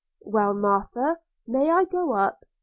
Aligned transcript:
'Well, 0.21 0.55
Martha, 0.55 1.19
may 1.45 1.69
I 1.69 1.85
go 1.85 2.13
up?' 2.13 2.43